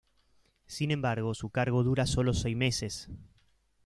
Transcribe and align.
Sin 0.65 0.89
embargo, 0.89 1.35
su 1.35 1.51
cargo 1.51 1.83
dura 1.83 2.07
solo 2.07 2.33
seis 2.33 2.57
meses. 2.57 3.07